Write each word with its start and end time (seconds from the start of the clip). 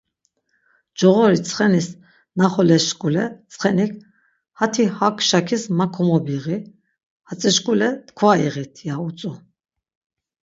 Coğori 0.97 1.37
ntsxenis 1.41 1.87
naxolesşkule 2.37 3.25
ntsxenik 3.31 3.91
'Hati 4.57 4.83
hak 4.97 5.17
şakis 5.29 5.63
ma 5.77 5.85
komobiği, 5.95 6.57
hatzişkule 7.27 7.89
tkva 8.05 8.31
iğit' 8.41 8.83
ya 8.87 8.95
utzu. 9.07 9.33